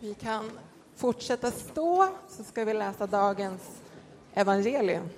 [0.00, 0.50] Vi kan
[0.94, 3.80] fortsätta stå så ska vi läsa dagens
[4.34, 5.08] evangelium.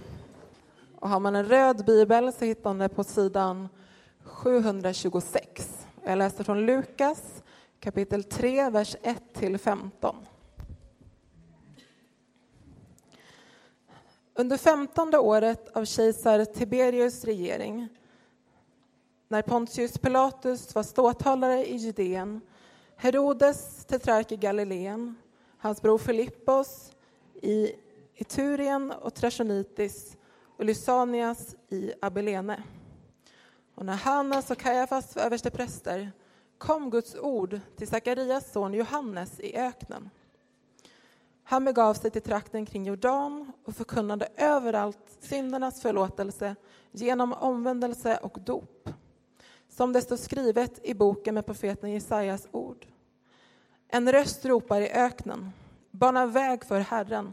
[0.98, 3.68] Och har man en röd bibel så hittar man det på sidan
[4.24, 5.86] 726.
[6.04, 7.42] Jag läser från Lukas
[7.80, 10.14] kapitel 3, vers 1–15.
[14.34, 17.88] Under femtonde året av kejsar Tiberius regering
[19.28, 22.40] när Pontius Pilatus var ståthållare i Judeen
[23.02, 25.14] Herodes, tetrark i Galileen,
[25.58, 26.92] hans bror Filippos
[27.34, 27.72] i
[28.14, 30.16] Iturien och Trachonitis
[30.56, 32.62] och Lysanias i Abilene.
[33.74, 36.12] Och när Hannas och Kajafas var överstepräster
[36.58, 40.10] kom Guds ord till Sakarias son Johannes i öknen.
[41.44, 46.56] Han begav sig till trakten kring Jordan och förkunnade överallt syndernas förlåtelse
[46.92, 48.88] genom omvändelse och dop
[49.80, 52.86] som det står skrivet i boken med profeten Jesajas ord.
[53.88, 55.50] En röst ropar i öknen,
[55.90, 57.32] bana väg för Herren,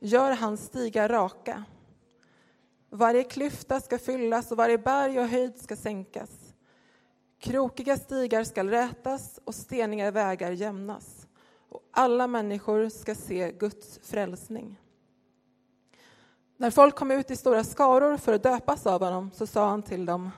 [0.00, 1.64] gör hans stigar raka.
[2.90, 6.30] Varje klyfta ska fyllas och varje berg och höjd ska sänkas.
[7.38, 11.26] Krokiga stigar ska rätas och steniga vägar jämnas
[11.68, 14.80] och alla människor ska se Guds frälsning.
[16.56, 19.82] När folk kom ut i stora skaror för att döpas av honom så sa han
[19.82, 20.30] till dem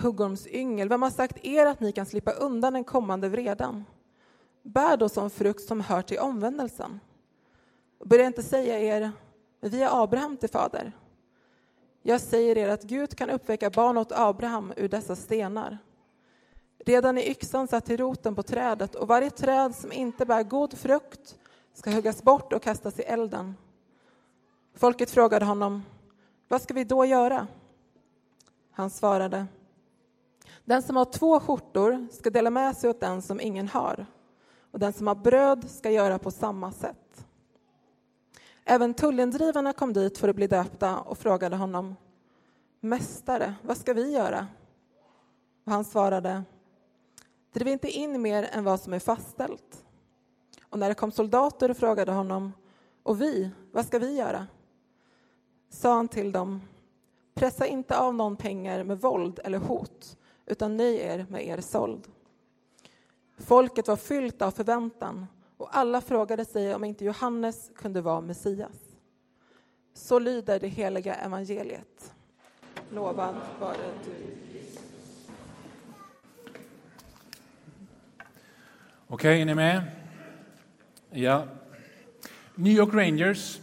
[0.00, 3.84] Huggormsyngel, vem har sagt er att ni kan slippa undan den kommande vredan?
[4.62, 7.00] Bär då som frukt som hör till omvändelsen.
[8.04, 9.12] Börja inte säga er,
[9.60, 10.92] vi är Abraham till fader.
[12.02, 15.78] Jag säger er att Gud kan uppväcka barn åt Abraham ur dessa stenar.
[16.78, 20.78] Redan är yxan satt till roten på trädet och varje träd som inte bär god
[20.78, 21.38] frukt
[21.74, 23.54] ska huggas bort och kastas i elden.
[24.74, 25.82] Folket frågade honom,
[26.48, 27.46] vad ska vi då göra?
[28.70, 29.46] Han svarade,
[30.68, 34.06] den som har två skjortor ska dela med sig åt den som ingen har
[34.70, 37.26] och den som har bröd ska göra på samma sätt.
[38.64, 41.96] Även tullindrivarna kom dit för att bli döpta och frågade honom
[42.80, 44.46] Mästare, vad ska vi göra?
[45.66, 46.42] Och han svarade
[47.52, 49.84] Driv inte in mer än vad som är fastställt.
[50.68, 52.52] Och när det kom soldater och frågade honom
[53.02, 54.46] Och vi, vad ska vi göra?
[55.70, 56.60] sa han till dem
[57.34, 60.18] Pressa inte av någon pengar med våld eller hot
[60.50, 62.06] utan nöj er med er såld.
[63.38, 65.26] Folket var fyllt av förväntan
[65.56, 68.76] och alla frågade sig om inte Johannes kunde vara Messias.
[69.94, 72.14] Så lyder det heliga evangeliet.
[72.90, 74.38] Lovad vare du.
[79.06, 79.82] Okej, är ni med?
[81.10, 81.44] Ja.
[82.54, 83.60] New York Rangers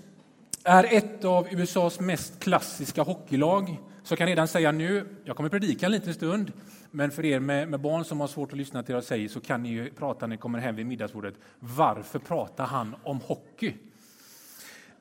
[0.64, 3.78] är ett av USAs mest klassiska hockeylag.
[4.06, 6.52] Så jag kan redan säga nu, jag kommer predika en liten stund,
[6.92, 9.28] men för er med, med, barn som har svårt att lyssna till vad jag säger
[9.28, 11.34] så kan ni ju prata när ni kommer hem vid middagsbordet.
[11.60, 13.74] Varför pratar han om hockey?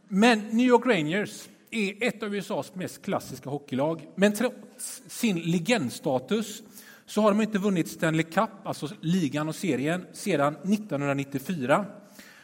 [0.08, 4.08] Men New York Rangers är ett av USAs mest klassiska hockeylag.
[4.14, 6.62] Men trots sin legendstatus
[7.06, 11.86] så har de inte vunnit Stanley Cup, alltså ligan och serien, sedan 1994.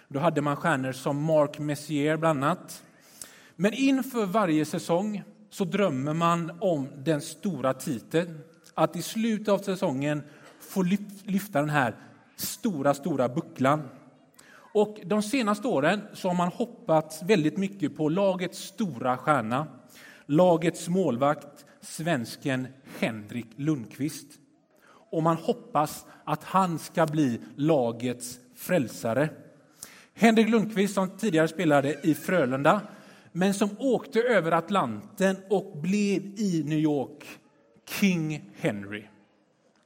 [0.09, 2.83] Då hade man stjärnor som Mark Messier bland annat.
[3.57, 8.39] Men inför varje säsong så drömmer man om den stora titeln
[8.75, 10.23] att i slutet av säsongen
[10.61, 10.83] få
[11.25, 11.97] lyfta den här
[12.37, 13.89] stora, stora bucklan.
[14.73, 19.67] Och de senaste åren så har man hoppats väldigt mycket på lagets stora stjärna,
[20.27, 22.69] lagets målvakt, svensken
[22.99, 24.27] Henrik Lundqvist.
[25.11, 29.29] Och man hoppas att han ska bli lagets frälsare.
[30.15, 32.81] Henrik Lundqvist som tidigare spelade i Frölunda
[33.33, 37.27] men som åkte över Atlanten och blev i New York
[37.89, 39.05] King Henry.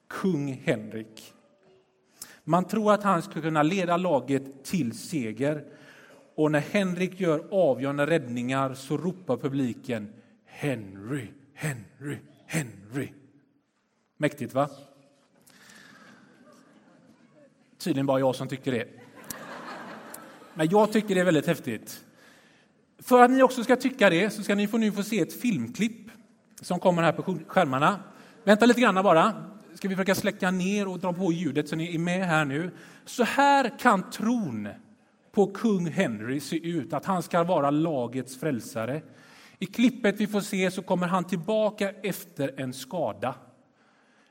[0.09, 1.33] Kung Henrik.
[2.45, 5.65] Man tror att han ska kunna leda laget till seger.
[6.35, 10.13] Och när Henrik gör avgörande räddningar så ropar publiken
[10.45, 13.09] Henry, Henry, Henry.
[14.17, 14.71] Mäktigt, va?
[17.79, 18.89] Tydligen bara jag som tycker det.
[20.55, 22.05] Men jag tycker det är väldigt häftigt.
[23.05, 25.41] För att ni också ska tycka det så ska ni få nu få se ett
[25.41, 26.11] filmklipp
[26.61, 28.01] som kommer här på skärmarna.
[28.45, 29.33] Vänta lite grann bara.
[29.75, 32.71] Ska vi försöka släcka ner och dra på ljudet så ni är med här nu.
[33.05, 34.69] Så här kan tron
[35.33, 39.03] på kung Henry se ut, att han ska vara lagets frälsare.
[39.59, 43.35] I klippet vi får se så kommer han tillbaka efter en skada.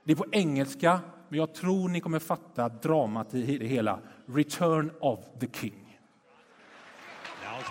[0.04, 1.00] Det är på engelska,
[1.30, 4.00] men jag tror ni kommer fatta dramat i det hela.
[4.28, 6.00] Return of the King.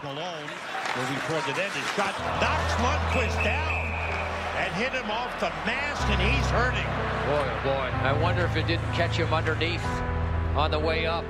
[0.05, 3.87] Malone Moving toward the net, his shot knocks Lundqvist down
[4.59, 6.85] and hit him off the mask, and he's hurting.
[7.33, 9.85] Boy, oh boy, I wonder if it didn't catch him underneath
[10.55, 11.25] on the way up.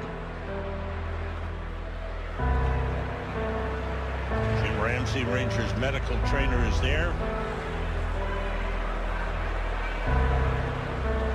[4.61, 7.13] Jim Ramsey, Rangers medical trainer, is there.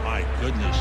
[0.03, 0.77] My goodness.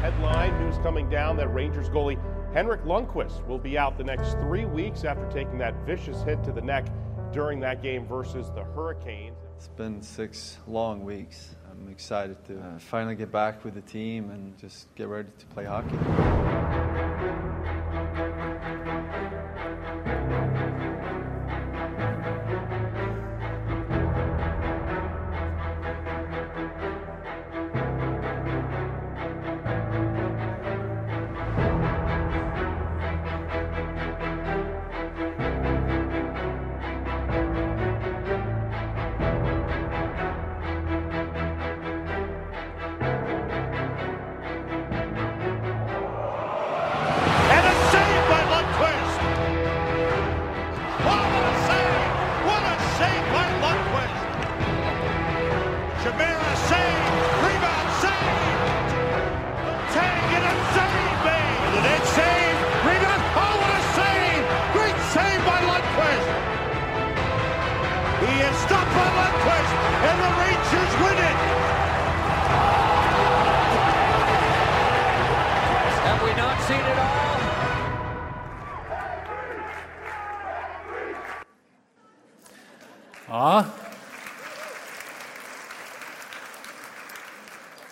[0.00, 2.18] Headline news coming down that Rangers goalie
[2.52, 6.50] Henrik Lundqvist will be out the next three weeks after taking that vicious hit to
[6.50, 6.84] the neck
[7.32, 9.36] during that game versus the Hurricanes.
[9.56, 11.54] It's been six long weeks.
[11.70, 15.46] I'm excited to uh, finally get back with the team and just get ready to
[15.46, 17.09] play hockey.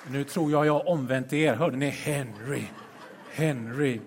[0.07, 1.55] Nu tror jag jag har omvänt er.
[1.55, 2.63] Hörde ni Henry?
[3.31, 4.01] Henry.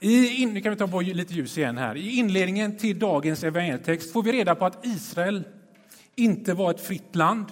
[0.00, 1.96] I, in, nu kan vi ta på lite ljus igen här.
[1.96, 5.44] I inledningen till dagens evangelietext får vi reda på att Israel
[6.14, 7.46] inte var ett fritt land.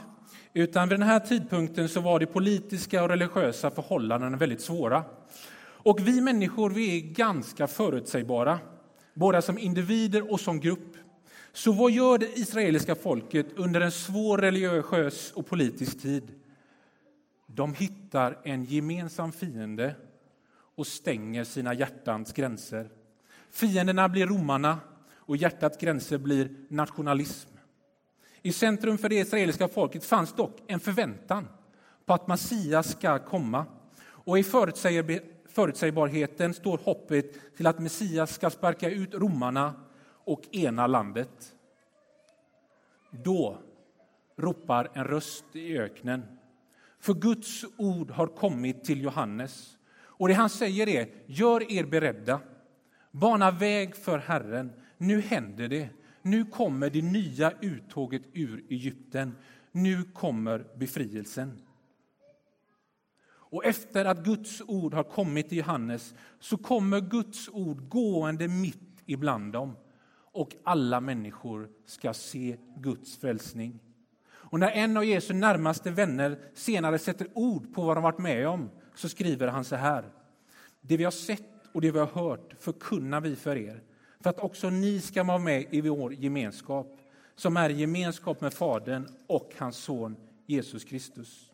[0.54, 5.04] Utan vid den här tidpunkten så var de politiska och religiösa förhållandena väldigt svåra.
[5.84, 8.58] Och vi människor vi är ganska förutsägbara,
[9.14, 10.96] både som individer och som grupp.
[11.52, 16.42] Så vad gör det israeliska folket under en svår religiös och politisk tid?
[17.54, 19.94] De hittar en gemensam fiende
[20.75, 22.90] och stänger sina hjärtans gränser.
[23.50, 24.78] Fienderna blir romarna
[25.14, 27.50] och hjärtats gränser blir nationalism.
[28.43, 31.49] I centrum för det israeliska folket fanns dock en förväntan
[32.06, 33.66] på att Messias ska komma.
[34.04, 34.43] Och i
[35.49, 39.75] förutsägbarheten står hoppet till att Messias ska sparka ut romarna
[40.25, 41.54] och ena landet.
[43.10, 43.58] Då
[44.37, 46.22] ropar en röst i öknen.
[47.02, 49.78] För Guds ord har kommit till Johannes.
[49.94, 52.40] Och det han säger är, gör er beredda.
[53.10, 54.72] Bana väg för Herren.
[54.99, 55.88] Nu händer det.
[56.22, 59.34] Nu kommer det nya uttåget ur Egypten.
[59.72, 61.62] Nu kommer befrielsen.
[63.25, 69.02] Och efter att Guds ord har kommit till Johannes så kommer Guds ord gående mitt
[69.06, 69.76] ibland dem
[70.32, 73.81] och alla människor ska se Guds frälsning.
[74.52, 78.49] Och när en av Jesu närmaste vänner senare sätter ord på vad de varit med
[78.49, 80.04] om så skriver han så här.
[80.81, 83.82] Det vi har sett och det vi har hört förkunnar vi för er
[84.20, 86.99] för att också ni ska vara med i vår gemenskap
[87.34, 90.16] som är gemenskap med Fadern och hans son
[90.46, 91.50] Jesus Kristus.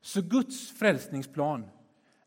[0.00, 1.66] Så Guds frälsningsplan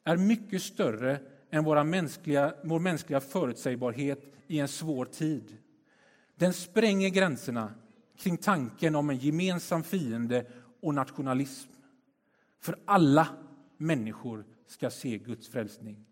[0.04, 1.20] är mycket större
[1.52, 5.58] än våra mänskliga, vår mänskliga förutsägbarhet i en svår tid.
[6.36, 7.74] Den spränger gränserna
[8.18, 10.46] kring tanken om en gemensam fiende
[10.82, 11.70] och nationalism.
[12.60, 13.28] För alla
[13.78, 16.06] människor ska se Guds frälsning.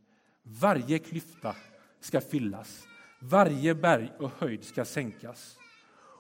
[0.43, 1.55] Varje klyfta
[1.99, 2.87] ska fyllas,
[3.19, 5.57] varje berg och höjd ska sänkas.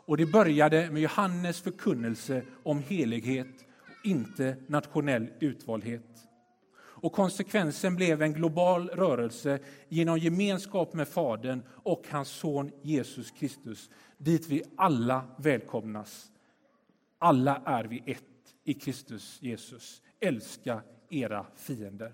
[0.07, 6.27] Och det började med Johannes förkunnelse om helighet och inte nationell utvaldhet.
[7.05, 9.59] Och konsekvensen blev en global rörelse
[9.89, 16.31] genom gemenskap med Fadern och hans son Jesus Kristus, dit vi alla välkomnas.
[17.19, 18.23] Alla är vi ett
[18.63, 20.01] i Kristus Jesus.
[20.19, 22.13] Älska era fiender.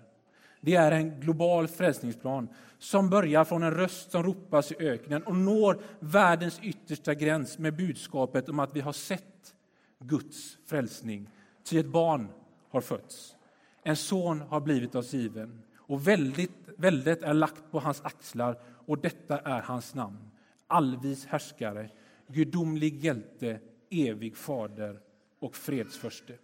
[0.60, 5.36] Det är en global frälsningsplan som börjar från en röst som ropas i öknen och
[5.36, 9.54] når världens yttersta gräns med budskapet om att vi har sett
[9.98, 11.30] Guds frälsning.
[11.64, 12.28] Ty ett barn
[12.70, 13.36] har fötts.
[13.82, 18.98] En son har blivit oss given och väldigt, väldigt är lagt på hans axlar och
[18.98, 20.30] detta är hans namn.
[20.66, 21.90] Allvis härskare,
[22.26, 23.60] gudomlig hjälte,
[23.90, 25.00] evig fader
[25.38, 26.38] och fredsförste.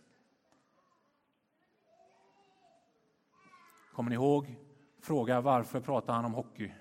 [3.92, 4.56] Kommer ni ihåg?
[5.00, 6.72] Fråga varför pratar han om hockey?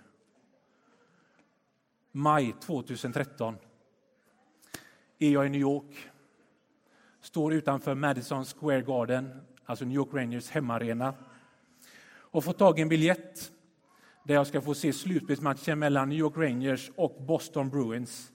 [2.12, 3.56] Maj 2013
[5.20, 6.10] är jag i New York.
[7.22, 11.14] Står utanför Madison Square Garden, alltså New York Rangers hemmaarena
[12.10, 13.52] och fått tag i en biljett
[14.24, 18.32] där jag ska få se slutspelsmatchen mellan New York Rangers och Boston Bruins.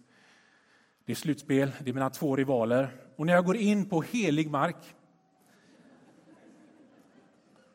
[1.05, 2.89] Det är slutspel, det är mina två rivaler.
[3.17, 4.95] Och när jag går in på helig mark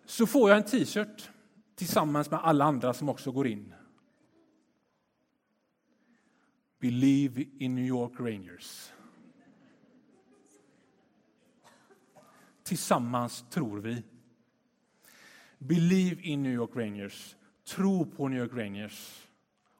[0.05, 1.29] så får jag en t-shirt
[1.75, 3.73] tillsammans med alla andra som också går in.
[6.79, 8.91] Believe in New York Rangers.
[12.67, 14.03] Tillsammans tror vi.
[15.57, 17.35] Believe in New York Rangers.
[17.63, 19.27] Tro på New York Rangers.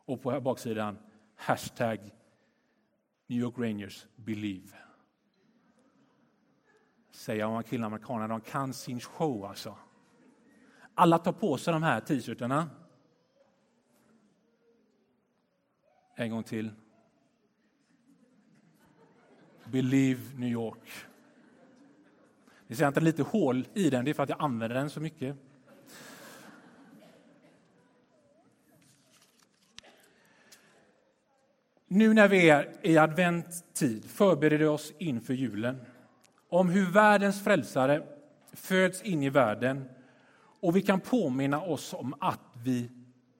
[0.06, 0.98] Och på baksidan,
[1.36, 2.00] hashtag
[3.28, 4.68] New York Rangers Believe.
[7.12, 9.78] Säger om killarna amerikanerna, de kan sin show alltså.
[10.94, 12.70] Alla tar på sig de här t-shirtarna.
[16.16, 16.72] En gång till.
[19.64, 21.08] Believe New York.
[22.68, 24.76] Ni ser att det är lite hål i den, det är för att jag använder
[24.76, 25.36] den så mycket.
[31.88, 35.82] Nu när vi är i adventtid förbereder vi oss inför julen
[36.50, 38.04] om hur världens frälsare
[38.54, 39.90] föds in i världen
[40.60, 42.92] och vi kan påminna oss om att vi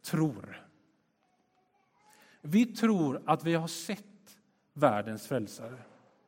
[0.06, 0.68] tror.
[2.42, 4.04] Vi tror att vi har sett
[4.74, 5.78] världens frälsare,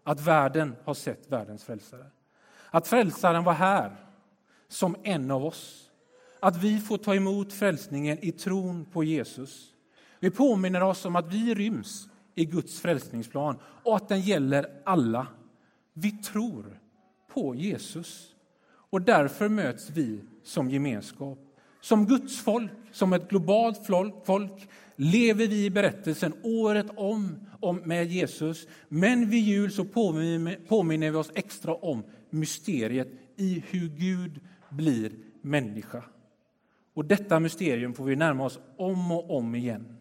[0.03, 2.05] att världen har sett världens frälsare.
[2.71, 3.95] Att frälsaren var här
[4.67, 5.91] som en av oss.
[6.39, 9.73] Att vi får ta emot frälsningen i tron på Jesus.
[10.19, 15.27] Vi påminner oss om att vi ryms i Guds frälsningsplan och att den gäller alla.
[15.93, 16.79] Vi tror
[17.33, 18.27] på Jesus
[18.89, 21.39] och därför möts vi som gemenskap.
[21.81, 23.85] Som Guds folk, som ett globalt
[24.25, 28.67] folk, lever vi i berättelsen året om, om med Jesus.
[28.87, 36.03] Men vid jul så påminner vi oss extra om mysteriet i hur Gud blir människa.
[36.93, 39.97] Och detta mysterium får vi närma oss om och om igen.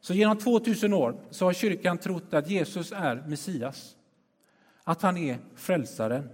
[0.00, 3.96] Så genom 2000 år så har kyrkan trott att Jesus är Messias,
[4.84, 6.28] att han är frälsaren.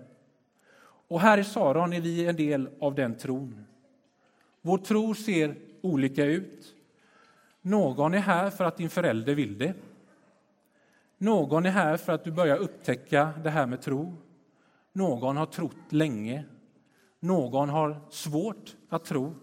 [1.08, 3.64] Och här i Saron är vi en del av den tron.
[4.60, 6.74] Vår tro ser olika ut.
[7.62, 9.74] Någon är här för att din förälder vill det.
[11.22, 14.16] Någon är här för att du börjar upptäcka det här med tro.
[14.92, 16.44] Någon har trott länge.
[17.20, 19.34] Någon har svårt att tro.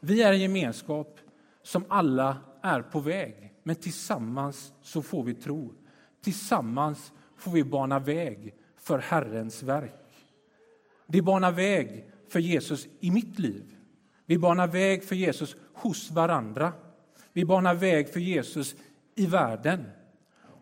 [0.00, 1.18] Vi är en gemenskap
[1.62, 5.74] som alla är på väg, men tillsammans så får vi tro.
[6.22, 10.26] Tillsammans får vi bana väg för Herrens verk.
[11.06, 13.76] Vi banar väg för Jesus i mitt liv.
[14.26, 16.72] Vi banar väg för Jesus hos varandra.
[17.32, 18.76] Vi banar väg för Jesus
[19.14, 19.84] i världen.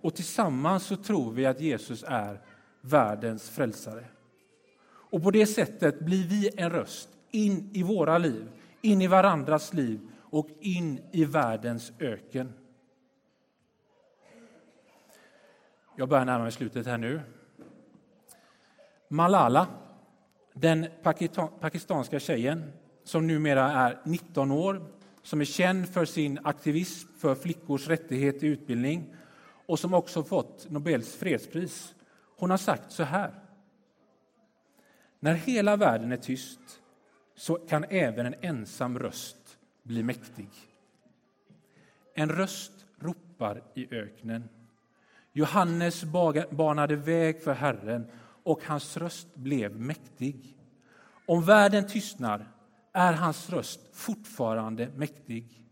[0.00, 2.40] Och tillsammans så tror vi att Jesus är
[2.80, 4.04] världens frälsare.
[4.88, 8.48] Och på det sättet blir vi en röst in i våra liv,
[8.80, 12.52] in i varandras liv och in i världens öken.
[15.96, 17.20] Jag börjar närma mig slutet här nu.
[19.08, 19.66] Malala,
[20.52, 20.86] den
[21.60, 22.72] pakistanska tjejen
[23.04, 24.86] som numera är 19 år
[25.22, 29.14] som är känd för sin aktivism för flickors rättighet till utbildning
[29.66, 31.94] och som också fått Nobels fredspris.
[32.36, 33.34] Hon har sagt så här.
[35.20, 36.60] När hela världen är tyst
[37.34, 40.48] så kan även en ensam röst bli mäktig.
[42.14, 44.48] En röst ropar i öknen.
[45.32, 46.04] Johannes
[46.50, 48.10] banade väg för Herren
[48.42, 50.56] och hans röst blev mäktig.
[51.26, 52.46] Om världen tystnar
[52.92, 55.62] är hans röst fortfarande mäktig.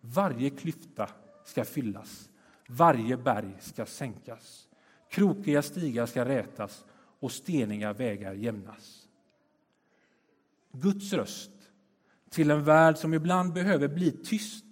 [0.00, 1.08] Varje klyfta
[1.44, 2.28] ska fyllas
[2.68, 4.68] varje berg ska sänkas,
[5.10, 6.84] krokiga stigar ska rätas
[7.20, 9.08] och steniga vägar jämnas.
[10.72, 11.50] Guds röst
[12.30, 14.64] till en värld som ibland behöver bli tyst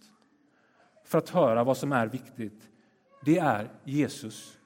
[1.04, 2.70] för att höra vad som är viktigt,
[3.24, 4.58] det är Jesus.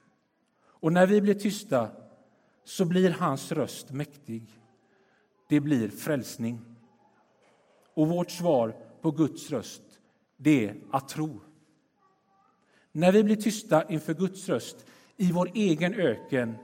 [0.79, 1.91] Och när vi blir tysta
[2.63, 4.43] så blir hans röst mäktig.
[5.49, 6.61] Det blir frälsning.
[7.93, 9.81] Och vårt svar på Guds röst,
[10.37, 11.41] det är att tro.
[12.97, 14.85] När vi blir tysta inför Guds röst
[15.17, 16.55] i vår egen öken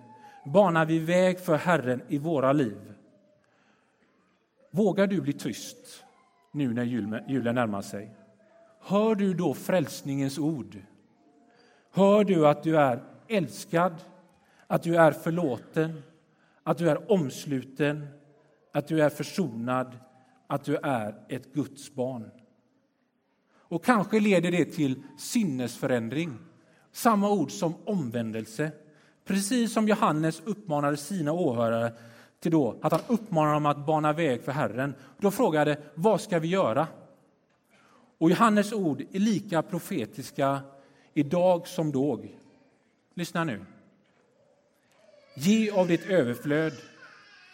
[0.46, 2.94] banar vi väg för Herren i våra liv.
[4.72, 6.04] Vågar du bli tyst
[6.52, 6.84] nu när
[7.28, 8.16] julen närmar sig?
[8.82, 10.78] Hör du då frälsningens ord?
[11.92, 13.94] Hör du att du är älskad,
[14.68, 16.04] att du är förlåten,
[16.64, 18.08] att du är omsluten,
[18.72, 19.98] att du är försonad,
[20.48, 22.32] att du är ett Guds barn?
[23.74, 26.38] Och kanske leder det till sinnesförändring.
[26.92, 28.72] Samma ord som omvändelse.
[29.26, 31.94] Precis som Johannes uppmanade sina åhörare
[32.40, 34.96] till då att han uppmanade dem att bana väg för Herren.
[35.18, 36.88] Då frågade vad ska vi göra?
[38.18, 40.62] Och Johannes ord är lika profetiska
[41.14, 42.24] idag som då.
[43.14, 43.66] Lyssna nu.
[45.36, 46.74] Ge av ditt överflöd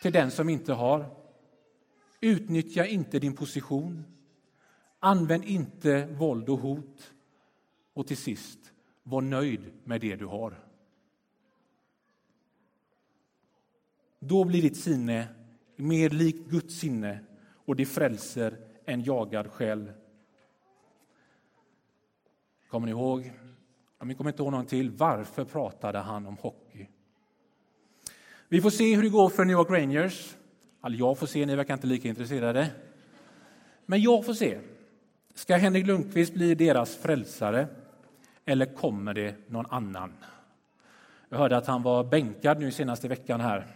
[0.02, 1.06] till den som inte har.
[2.22, 4.04] Utnyttja inte din position.
[5.00, 7.14] Använd inte våld och hot.
[7.94, 8.60] Och till sist,
[9.04, 10.64] var nöjd med det du har.
[14.20, 15.28] Då blir ditt sinne
[15.76, 17.20] mer likt Guds sinne
[17.66, 19.92] och det frälser en jagad själ.
[22.70, 23.32] Kommer ni ihåg?
[24.00, 26.88] Jag kommer inte ihåg någon till, varför pratade han om hockey?
[28.48, 30.36] Vi får se hur det går för New York Rangers.
[30.82, 32.72] Alltså jag får se, ni verkar inte lika intresserade.
[33.86, 34.60] Men jag får se.
[35.34, 37.68] Ska Henrik Lundqvist bli deras frälsare
[38.46, 40.14] eller kommer det någon annan?
[41.30, 43.68] Jag hörde att han var bänkad nu senaste veckan här.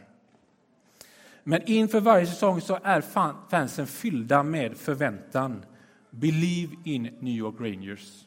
[1.44, 3.02] Men inför varje säsong så är
[3.50, 5.66] fansen fyllda med förväntan.
[6.10, 8.26] Believe in New York Rangers.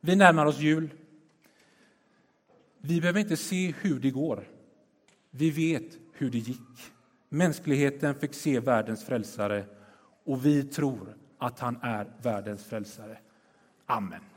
[0.00, 0.88] Vi närmar oss jul.
[2.78, 4.48] Vi behöver inte se hur det går.
[5.30, 6.92] Vi vet hur det gick.
[7.28, 9.64] Mänskligheten fick se världens frälsare
[10.24, 13.18] och vi tror att han är världens frälsare.
[13.86, 14.29] Amen.